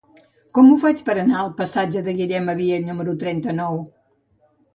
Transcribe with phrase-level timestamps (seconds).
[0.57, 3.79] Com ho faig per anar al passatge de Guillem Abiell número trenta-nou?